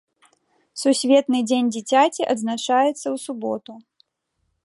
[0.83, 3.71] Сусветны дзень дзіцяці адзначаецца ў суботу.